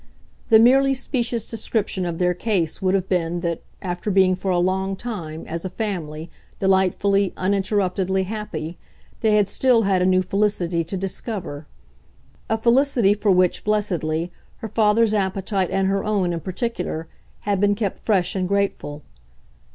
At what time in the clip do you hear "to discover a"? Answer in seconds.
10.85-12.57